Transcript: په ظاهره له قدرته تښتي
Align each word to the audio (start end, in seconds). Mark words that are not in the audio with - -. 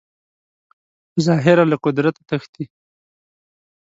په 1.11 1.19
ظاهره 1.25 1.63
له 1.71 1.77
قدرته 1.85 2.21
تښتي 2.29 2.65